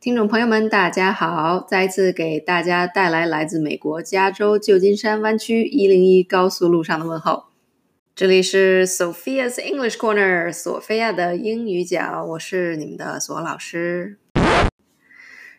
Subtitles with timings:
[0.00, 1.60] 听众朋友们，大家好！
[1.60, 7.48] 再一次给大家带来来自美国加州旧金山湾区一零一高速路上的问候。
[8.14, 14.16] 这里是 Sophia's English Corner，索菲亚的英语角，我是你们的索老师。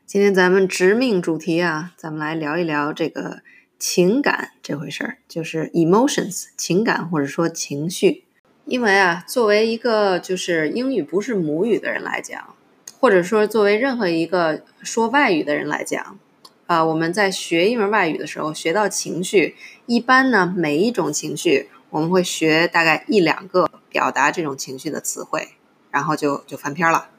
[0.07, 3.41] 今天咱们直命主题啊，咱们来聊一聊这个
[3.77, 8.23] 情感这回事儿，就是 emotions 情感或者说情绪。
[8.65, 12.55] 因为啊，作为一个就是英语不是母语的人来讲。
[13.01, 16.19] 或者说，作为任何一个说外语的人来讲，
[16.67, 19.55] 啊，我们在学一门外语的时候，学到情绪，
[19.87, 25.47] 一般呢，每一种情绪我们会学大概一两个表达这种情绪的词汇，
[25.89, 27.09] 然后就就翻篇了。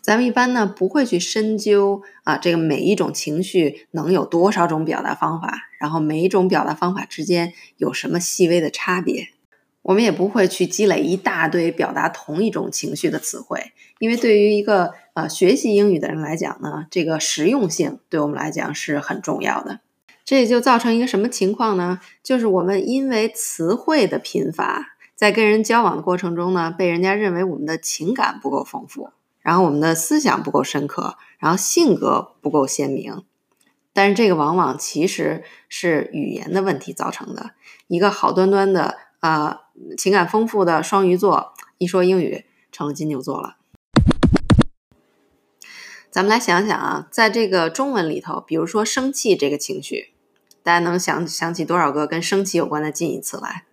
[0.00, 9.28] 咱们一般呢不会去深究啊，这个每一种情绪能有多少种表达方法，然后每一种表达方法之间有什么细微的差别。
[9.86, 13.70] 我们也不会去积累一大堆表达同一种情绪的词汇，
[14.00, 19.78] 因为对于一个呃学习英语的人来讲呢，这个实用性对我们来讲是很重要的。
[20.24, 22.00] 这也就造成一个什么情况呢？
[22.20, 33.22] 就是我们因为词汇的贫乏，在跟人交往的过程中呢，被人家认为我们的情感不够丰富，然后我们的思想不够深刻，然后性格不够鲜明。
[33.92, 37.52] 但是这个往往其实是语言的问题造成的。
[37.86, 38.96] 一个好端端的。
[39.26, 39.62] 啊，
[39.98, 43.56] 情感丰富的双鱼座一说英语成了金牛座了。
[46.12, 50.12] 咱们来想想啊，在这个中文里头，比如说生气这个情绪，
[50.62, 53.64] 大家能想想起多少个跟生气有关的近义词来？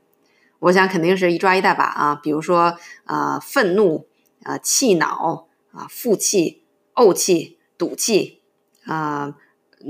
[0.57, 2.15] 我想肯定是一抓一大把啊。
[2.15, 4.07] 比如说啊，愤怒
[4.41, 6.63] 啊，气恼啊，负气、
[6.95, 8.41] 怄气、赌气
[8.85, 9.35] 啊，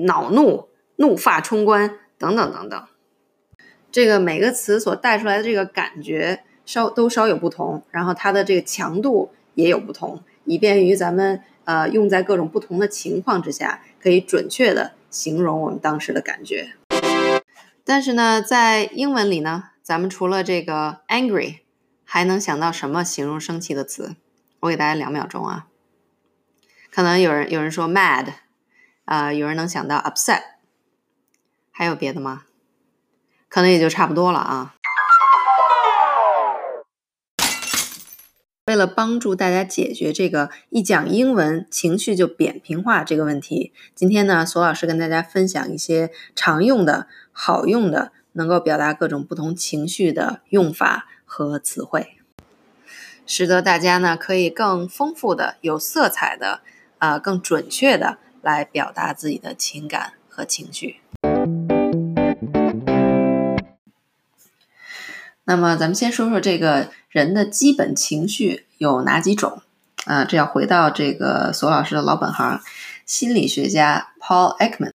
[0.07, 0.67] 恼怒、
[0.97, 2.87] 怒发冲冠等等等等。
[3.93, 16.73] 这个每个词所带出来的这个感觉稍都稍有不同，然后它的这个强度也有不同，以便于咱们呃用在各种不同的情况之下，可以准确的形容我们当时的感觉。
[17.85, 21.59] 但是呢，在英文里呢，咱们除了这个 angry，
[22.03, 24.15] 还能想到什么形容生气的词？
[24.61, 25.67] 我给大家两秒钟啊，
[26.91, 28.25] 可能有人有人说 mad，
[29.05, 30.41] 啊，有人能想到 upset，
[31.69, 32.45] 还有别的吗？
[33.53, 34.73] 可能也就差不多了啊。
[38.65, 52.17] 为了帮助大家解决这个一讲英文情绪就扁平化这个问题，今天呢，索老师跟大家分享一些常用的、好用的、能够表达各种不同情绪的用法和词汇，
[53.27, 56.61] 使得大家呢可以更丰富的、有色彩的、
[56.97, 61.02] 啊更准确的来表达自己的情感和情绪。
[65.45, 69.61] 那么，咱们先说说这个人的基本情绪有哪几种
[70.05, 70.23] 啊？
[70.23, 72.61] 这要回到这个索老师的老本行，
[73.05, 74.93] 心理学家 Paul Ekman。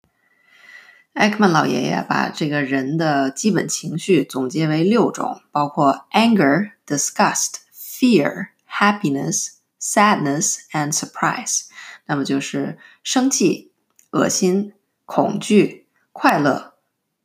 [1.12, 9.48] Ekman 老爷爷把这个人的基本情绪总结为六种，包括 anger、disgust、fear、happiness、
[9.78, 11.64] sadness and surprise。
[12.06, 13.72] 那么就是生气、
[14.12, 14.72] 恶心、
[15.04, 16.72] 恐惧、快乐、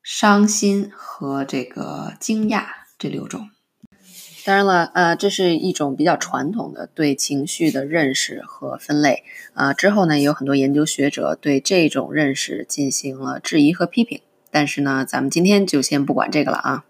[0.01, 2.82] 伤心和这个惊讶。
[2.97, 3.49] 这六种，
[4.45, 9.23] 当然了，呃，这是一种比较传统的对情绪的认识和分类
[9.53, 9.73] 啊。
[9.73, 14.21] 之后呢，也有很多研究学者对这种认识进行了质疑和批评。
[14.51, 16.85] 但是呢，咱们今天就先不管这个了啊。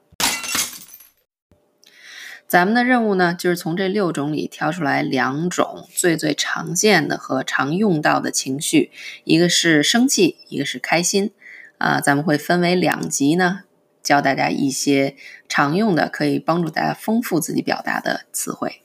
[2.45, 8.91] 咱们的任务呢，就是从这六种里挑出来两种最最常见的和常用到的情绪，
[9.23, 11.31] 一个是生气，一个是开心
[11.79, 11.99] 啊。
[11.99, 13.61] 咱们会分为两集呢。
[14.03, 15.15] 教大家一些
[15.47, 18.81] 常用的，可以帮助大家丰富自己表达的词汇。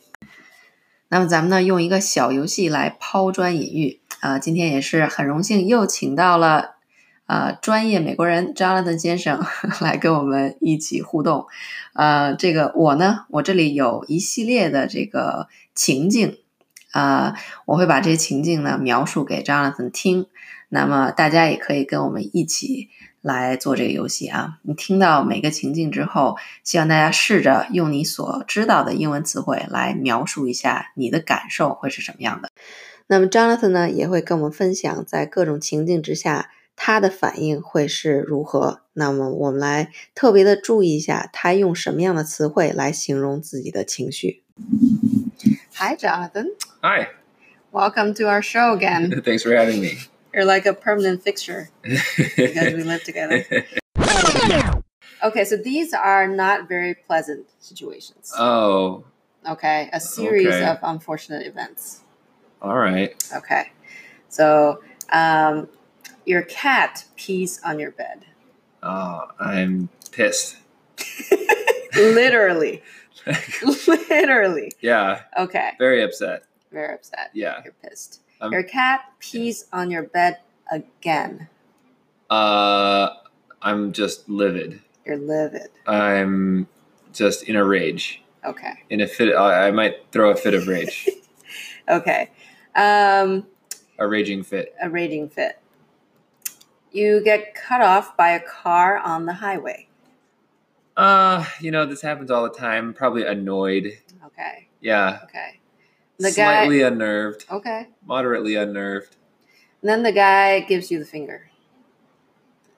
[1.10, 4.38] 那么咱们呢，用一个小游戏来抛砖引玉啊。
[4.38, 6.76] 今天也是很荣幸，又请到了
[7.24, 9.42] 啊专业美国人 Jonathan 先生
[9.80, 11.46] 来跟我们一起互动。
[11.94, 16.36] 呃，这个我呢，我这里有一系列的这个情境
[16.92, 20.26] 啊，我会把这些情境呢描述给 Jonathan 听。
[20.68, 22.90] 那么大家也可以跟我们一起。
[23.20, 24.58] 来做这个游戏啊！
[24.62, 32.50] 你听到每个情境之后，希望大家试着用你所知道的英文词汇来描述一下你的感受会是什么样的。
[33.06, 38.82] 那么 Jonathan 呢，也会跟我们分享在各种情境之下他的反应会是如何。
[38.92, 44.42] 那么我们来特别的注意一下，他用什么样的词汇来形容自己的情绪。
[45.74, 46.48] Hi Jonathan.
[46.82, 47.08] Hi.
[47.72, 49.10] Welcome to our show again.
[49.22, 50.17] Thanks for having me.
[50.38, 53.44] You're like a permanent fixture because we live together.
[55.20, 58.32] Okay, so these are not very pleasant situations.
[58.38, 59.02] Oh.
[59.50, 60.64] Okay, a series Okay.
[60.68, 62.02] of unfortunate events.
[62.62, 63.16] All right.
[63.34, 63.72] Okay,
[64.28, 64.80] so
[65.12, 65.68] Um,
[66.24, 68.26] your cat pees on your bed.
[68.80, 70.58] Oh, I'm pissed.
[71.96, 72.80] Literally.
[73.88, 74.70] Literally.
[74.80, 75.72] yeah, Okay.
[75.80, 76.44] very upset.
[76.70, 77.30] Very upset.
[77.34, 77.60] Yeah.
[77.64, 78.20] You're pissed.
[78.40, 80.38] Um, your cat pees on your bed
[80.70, 81.48] again.
[82.30, 83.10] Uh,
[83.62, 84.80] I'm just livid.
[85.04, 85.68] You're livid.
[85.86, 86.68] I'm
[87.12, 88.22] just in a rage.
[88.44, 88.74] Okay.
[88.90, 91.08] In a fit, I, I might throw a fit of rage.
[91.88, 92.30] Okay.
[92.74, 93.46] Um,
[93.98, 94.74] a raging fit.
[94.80, 95.58] a raging fit.
[96.92, 99.88] You get cut off by a car on the highway.
[100.96, 102.92] Uh, you know, this happens all the time.
[102.92, 103.98] Probably annoyed.
[104.26, 104.68] Okay.
[104.82, 105.20] Yeah.
[105.24, 105.60] Okay.
[106.18, 106.32] The guy.
[106.64, 107.44] Slightly unnerved.
[107.50, 107.86] Okay.
[108.04, 109.16] Moderately unnerved.
[109.82, 111.48] And then the guy gives you the finger.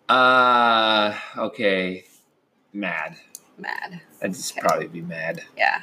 [0.08, 2.04] Uh, okay.
[2.72, 3.16] Mad.
[3.56, 4.00] Mad.
[4.22, 4.60] I'd just Okay.
[4.60, 5.42] probably be mad.
[5.56, 5.80] Yeah.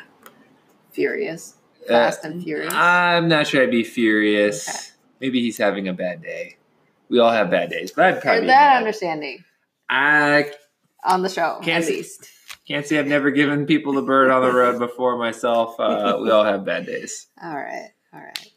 [0.91, 1.55] Furious.
[1.83, 2.73] Uh, Fast and furious.
[2.75, 4.67] I'm not sure I'd be furious.
[4.67, 4.77] Okay.
[5.21, 6.57] Maybe he's having a bad day.
[7.09, 9.43] We all have bad days, but I'd probably be that understanding
[9.89, 10.51] I
[11.03, 12.29] on the show, Can't at least?
[12.67, 15.79] Can't say I've never given people the bird on the road before myself.
[15.79, 17.27] Uh, we all have bad days.
[17.41, 17.91] All right.
[18.13, 18.51] All right.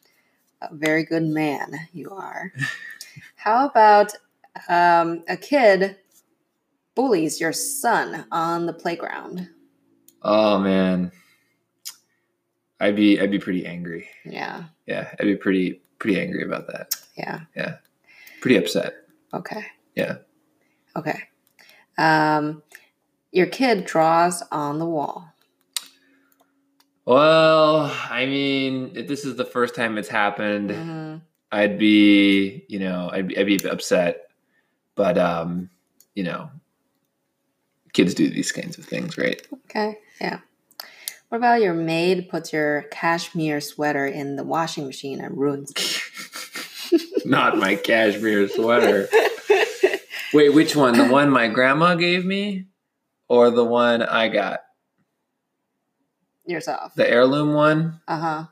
[0.62, 2.52] A very good man you are.
[3.36, 4.12] How about
[4.68, 5.96] um, a kid
[6.94, 9.48] bullies your son on the playground?
[10.22, 11.12] Oh man,
[12.78, 14.08] I'd be I'd be pretty angry.
[14.24, 14.64] Yeah.
[14.86, 16.94] Yeah, I'd be pretty pretty angry about that.
[17.16, 17.40] Yeah.
[17.56, 17.76] Yeah.
[18.40, 18.94] Pretty upset.
[19.32, 19.64] Okay.
[19.94, 20.16] Yeah.
[20.96, 21.22] Okay.
[21.96, 22.62] Um,
[23.32, 25.32] your kid draws on the wall.
[27.04, 31.22] Well, I mean, if this is the first time it's happened, Mhm.
[31.50, 34.28] I'd be, you know, I'd be, I'd be upset.
[34.94, 35.70] But, um,
[36.14, 36.50] you know,
[37.92, 39.40] kids do these kinds of things, right?
[39.66, 39.98] Okay.
[40.20, 40.40] Yeah.
[41.28, 46.02] What about your maid puts your cashmere sweater in the washing machine and ruins it?
[47.24, 49.08] Not my cashmere sweater.
[50.34, 50.96] Wait, which one?
[50.96, 52.66] The one my grandma gave me,
[53.30, 54.60] or the one I got?
[56.44, 56.94] Yourself.
[56.96, 58.44] The heirloom one Uh huh.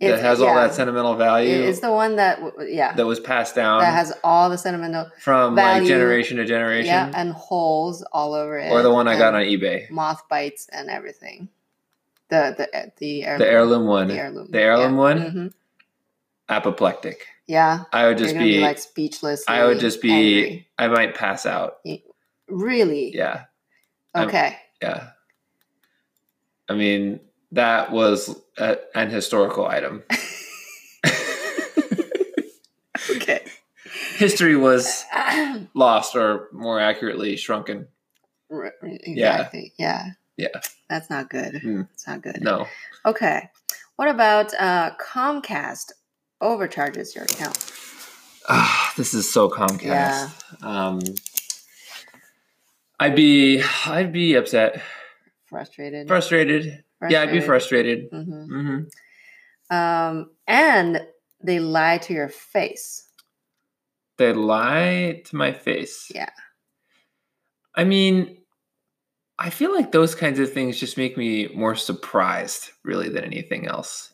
[0.00, 2.38] that has all that sentimental value It's the one that,
[2.68, 6.92] yeah, that was passed down that has all the sentimental, from like generation to generation,
[6.92, 8.70] yeah, and holes all over it.
[8.70, 11.48] or the one I got on eBay, moth bites and everything.
[12.28, 13.38] The the the heirloom.
[13.38, 14.48] the heirloom one, The heirloom.
[14.50, 15.20] The heirloom one?
[15.30, 15.46] hmm
[16.46, 17.26] apoplectic.
[17.46, 17.84] Yeah.
[17.92, 19.44] I would just be, be, like speechless.
[19.48, 20.10] I would just be,
[20.44, 20.68] angry.
[20.78, 21.76] I might pass out.
[22.48, 23.14] really.
[23.14, 23.44] Yeah,
[24.14, 24.56] Okay.
[24.80, 25.08] yeah.
[26.68, 27.20] I mean,
[27.52, 30.02] that was a, an historical item.
[33.10, 33.44] okay.
[34.16, 35.04] History was
[35.74, 37.88] lost, or more accurately, shrunken.
[38.50, 39.72] R- exactly.
[39.76, 40.10] Yeah.
[40.36, 40.60] Yeah.
[40.88, 41.54] That's not good.
[41.54, 41.88] Mm.
[41.90, 42.42] That's not good.
[42.42, 42.66] No.
[43.04, 43.50] Okay.
[43.96, 45.92] What about uh, Comcast
[46.40, 47.72] overcharges your account?
[48.48, 49.82] Ah, this is so Comcast.
[49.82, 50.28] Yeah.
[50.62, 51.00] Um,
[53.00, 54.80] I'd be, I'd be upset,
[55.46, 56.08] Frustrated.
[56.08, 56.84] frustrated.
[57.08, 58.08] Yeah, I'd be frustrated.
[58.10, 58.78] hmm hmm
[59.74, 61.00] Um, and
[61.42, 63.06] they lie to your face.
[64.16, 66.10] They lie to my face.
[66.14, 66.30] Yeah.
[67.74, 68.38] I mean,
[69.38, 73.66] I feel like those kinds of things just make me more surprised, really, than anything
[73.66, 74.13] else.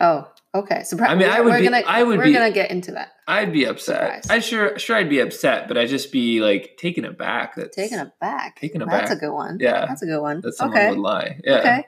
[0.00, 0.82] Oh, okay.
[0.82, 1.10] Surprise.
[1.10, 3.12] I mean, I would we're be- Gonna, I would we're be- gonna get into that.
[3.26, 4.26] I'd be upset.
[4.30, 7.54] I sure, sure, I'd be upset, but I'd just be like taken aback.
[7.56, 8.56] That's Taken aback.
[8.60, 9.00] Taken aback.
[9.00, 9.58] That's a good one.
[9.60, 9.86] Yeah.
[9.86, 10.40] That's a good one.
[10.42, 10.90] that someone okay.
[10.90, 11.40] would lie.
[11.44, 11.58] Yeah.
[11.58, 11.86] Okay.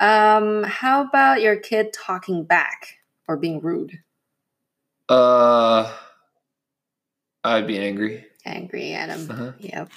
[0.00, 2.98] Um, how about your kid talking back
[3.28, 3.98] or being rude?
[5.08, 5.92] Uh,
[7.44, 8.24] I'd be angry.
[8.44, 9.30] Angry at him.
[9.30, 9.52] Uh-huh.
[9.58, 9.90] Yep.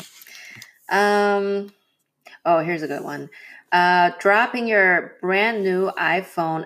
[0.89, 1.73] Um.
[2.45, 3.29] Oh, here's a good one.
[3.71, 6.65] Uh, dropping your brand new iPhone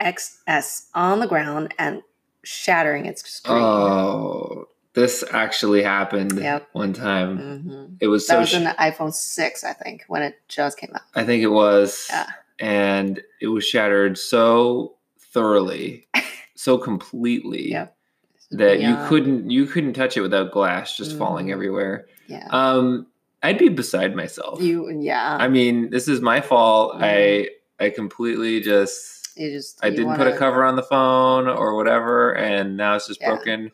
[0.00, 2.02] XS on the ground and
[2.42, 3.58] shattering its screen.
[3.58, 6.68] Oh, this actually happened Yep.
[6.72, 7.36] one time.
[7.38, 8.40] hmm It was That so.
[8.40, 11.02] was sh- an iPhone 6, I think, when it just came out.
[11.14, 12.06] I think it was.
[12.10, 12.26] Yeah.
[12.58, 16.06] And it was shattered so thoroughly,
[16.54, 17.96] so completely Yep.
[18.52, 21.52] that you couldn't you couldn't touch it without glass just falling Mhm.
[21.52, 22.06] everywhere.
[22.26, 22.46] Yeah.
[22.50, 23.06] Um,
[23.42, 24.60] I'd be beside myself.
[24.60, 24.90] you.
[24.90, 25.36] Yeah.
[25.40, 26.96] I mean, this is my fault.
[26.96, 27.00] Mhm.
[27.02, 27.48] I
[27.84, 29.82] I completely just you just.
[29.82, 33.20] I you didn't put a cover on the phone or whatever, and now it's just
[33.20, 33.34] Yeah.
[33.34, 33.72] broken.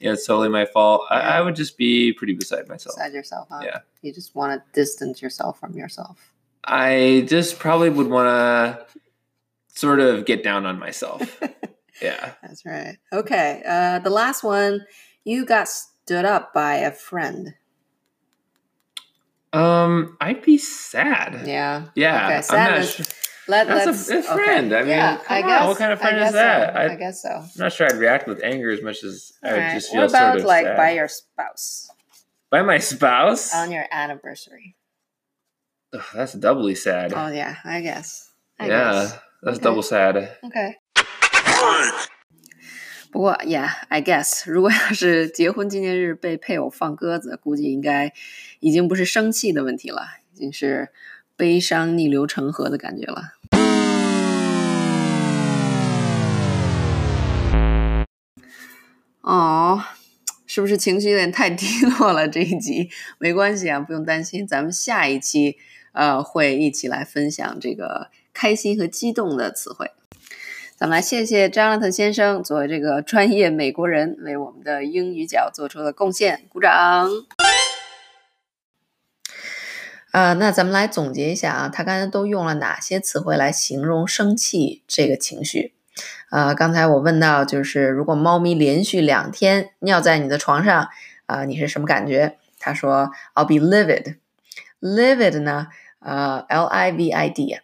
[0.00, 1.02] Yeah, it's totally my fault.
[1.10, 1.38] I, Yeah.
[1.38, 2.96] I would just be pretty beside myself.
[2.96, 3.60] Beside yourself, huh?
[3.64, 3.78] Yeah.
[4.02, 6.32] You just want to distance yourself from yourself.
[6.64, 8.86] I just probably would want to
[9.78, 11.40] sort of get down on myself.
[12.02, 12.32] yeah.
[12.42, 12.96] That's right.
[13.12, 13.62] Okay.
[13.66, 14.84] Uh, the last one,
[15.24, 17.54] you got stood up by a friend.
[19.52, 21.46] Um, I'd be sad.
[21.46, 21.86] Yeah.
[21.94, 22.14] Yeah.
[22.16, 23.06] Okay, I'm not sadness- sure.
[23.47, 24.73] Let, That's a- let's, a friend.
[24.73, 25.67] I mean, yeah, come I on, guess.
[25.67, 26.73] what kind of friend I is guess that?
[26.73, 26.79] So.
[26.79, 27.29] I- I, guess so.
[27.29, 30.01] I'm not sure I'd react with anger as much as I would Alright, just feel
[30.01, 30.77] What about sort of like sad.
[30.77, 31.89] by your spouse
[32.51, 33.53] By my spouse?
[33.55, 34.75] on your anniversary?
[35.93, 37.11] Ugh, that's doubly sad.
[37.15, 38.29] Oh yeah, I guess.
[38.59, 39.17] I yeah, guess.
[39.41, 39.63] that's Okay.
[39.63, 40.37] double sad.
[40.43, 40.75] OK。
[43.11, 48.13] 不过，Yeah，I guess，如果要是结婚纪念日被配偶放鸽子，估计应该
[48.59, 50.89] 已经不是生气的问题了，已经是
[51.36, 53.32] 悲伤逆流成河的感觉了。
[59.20, 59.82] 哦，
[60.46, 61.66] 是不是情绪有点太低
[61.98, 62.28] 落了？
[62.28, 65.56] 这一集没关系啊，不用担心，咱们下一期
[65.92, 69.90] 呃会一起来分享这个开心和激动的词汇。
[70.76, 77.08] 咱们来谢谢 Jonathan 先生作为这个专业美国人为我们的英语角做出了贡献，鼓掌。
[80.14, 85.74] 呃，那咱们来总结一下啊，他刚才都用了哪些词汇来形容生气这个情绪？
[86.30, 90.88] 呃，刚才我问到，就是如果猫咪连续两天尿在你的床上，
[91.26, 92.38] 啊、你是什么感觉？
[92.60, 94.18] 他说，I'll be livid。
[94.80, 95.66] livid 呢，
[95.98, 97.58] 呃，L I V I D，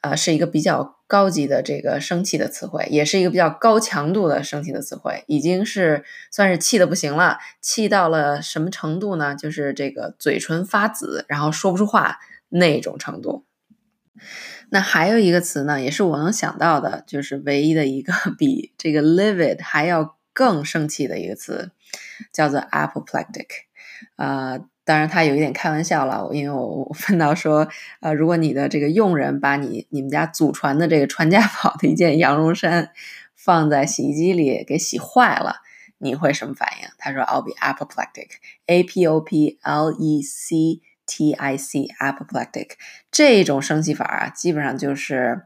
[0.00, 9.34] 呃，是一个比较高级的这个生气的词汇，也是一个比较高强度的生气的词汇，已经是算是气的不行了，气到了什么程度呢？
[9.34, 12.18] 就是这个嘴唇发紫，然后说不出话
[12.48, 13.44] 那种程度。
[14.70, 21.70] 那还有一个词呢，也是我能想到的，就是唯一的一个 比这个 livid 还要更生气的一个词，
[22.32, 23.46] 叫做 apoplectic。
[24.16, 27.66] 呃，当然他有一点开玩笑了，因为我我问到说，
[28.00, 32.90] 呃，如果你的这个佣人把你你们家祖传的这个传家宝的一件羊绒衫
[33.34, 35.56] 放在洗衣机里给洗坏了，
[35.98, 36.88] 你会什么反应？
[36.98, 40.80] 他说 I'll be apoplectic，A P O P L E C。
[41.06, 42.70] T I C apoplectic
[43.10, 45.42] 这种生气法啊，基本上就是，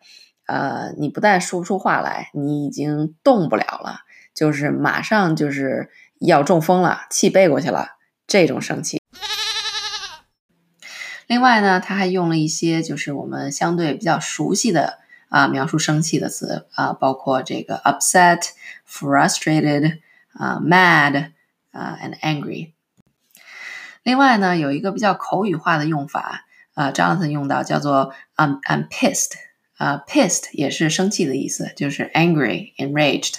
[0.46, 4.02] 呃，你不但说不出话来，你已经动不了了，
[4.32, 5.90] 就是马上就是
[6.20, 9.00] 要中风了，气背过去了，这种生气。
[11.28, 18.40] 另外呢，他还用了一些就是我们相对比较熟悉的啊、描述生气的词啊、包括这个 upset、
[18.90, 19.98] frustrated
[20.32, 21.32] 啊、mad
[21.70, 22.72] 啊、and angry。
[24.02, 29.32] 另外呢，有一个比较口语化的用法，啊，Jonathan 用到叫做 I'm I'm pissed，
[29.76, 33.34] 啊、p i s s e d 也是生气的意思，就是 angry、enraged。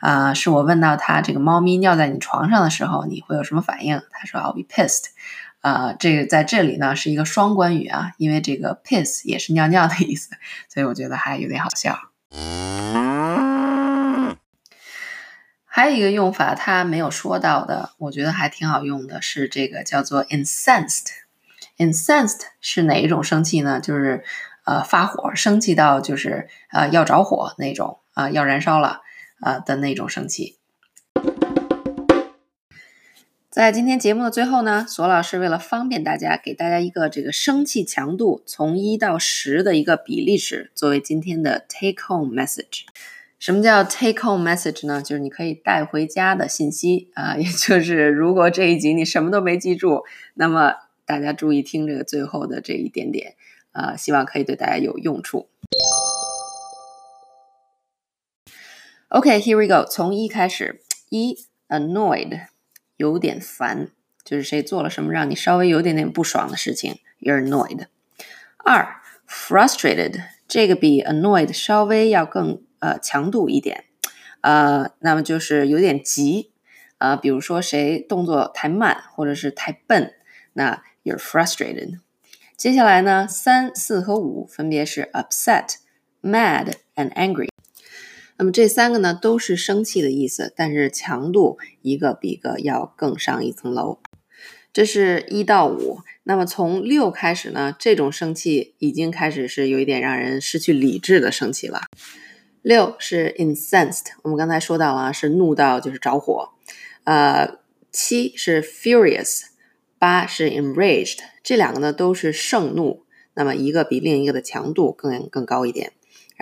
[0.00, 4.02] 啊、是我问到他这个猫咪尿在你床上的时候，你会有什么反应？
[4.10, 5.04] 他说 I'll be pissed。
[5.62, 10.30] 啊、这个在这里呢是一个双关语啊，因为这个 piss 也是尿尿的意思，
[10.68, 11.98] 所以我觉得还有点好笑。
[15.64, 21.06] 还有一个用法，他没有说到的，我觉得还挺好用的，是这个叫做 incensed。
[21.78, 23.80] incensed 是哪一种生气呢？
[23.80, 24.24] 就是
[24.64, 29.00] 呃发火，生气到就是呃要着火那种啊、要燃烧了
[29.40, 30.58] 啊、的那种生气。
[33.52, 42.84] 在今天节目的最后呢，索老师为了方便大家，给大家一个这个生气强度从一到十的一个比例尺，作为今天的 take home message。
[43.38, 45.02] 什么叫 take home message 呢？
[45.02, 53.34] 就是你可以带回家的信息啊，也就是如果这一集你什么都没记住，那么大家注意听这个最后的这一点点
[53.72, 55.50] 啊，希望可以对大家有用处。
[59.08, 60.80] OK，here、we go，从一开始，
[61.10, 61.36] 一
[61.68, 62.46] annoyed
[63.02, 63.88] 有点烦，
[64.22, 67.86] 就是谁做了什么让你稍微有点点不爽的事情，you're annoyed。
[68.58, 73.86] 二 frustrated 这个比 annoyed 稍微要更呃强度一点，
[74.42, 76.52] 呃，那么就是有点急，
[76.98, 80.14] 呃，比如说谁动作太慢或者是太笨，
[80.52, 81.98] 那 you're frustrated。
[82.56, 85.74] 接下来呢，三、四和五分别是 upset、
[86.22, 87.51] mad and angry。
[88.42, 94.00] 那么这三个呢都是生气的意思，但是强度一个比一个要更上一层楼。
[94.72, 101.82] 这是一到五，那么从六开始呢，这种生气已经开始是有一点让人失去理智的生气了。
[102.62, 106.48] 六是 incensed，我们刚才说到了是怒到就是着火。
[107.04, 107.60] 呃，
[107.92, 109.42] 七是 furious，
[110.00, 115.92] 八是 enraged，这两个呢都是盛怒，那么一个比另一个的强度更更高一点。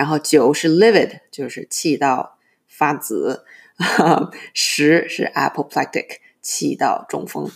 [0.00, 3.44] 然后九是 livid，就是气到发紫；
[4.54, 7.50] 十是 apoplectic，气到中风。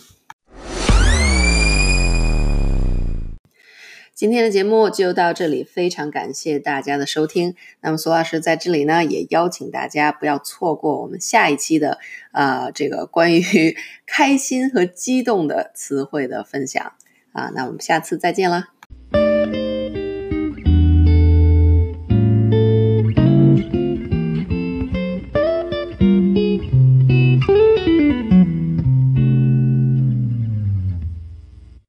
[4.13, 7.55] 今天的节目就到这里，非常感谢大家的收听。
[7.81, 11.97] 那么索老师在这里呢，也邀请大家不要错过我们下一期的
[12.31, 13.75] 呃这个关于
[14.05, 16.93] 开心和激动的词汇的分享
[17.31, 17.49] 啊。
[17.55, 18.74] 那我们下次再见了。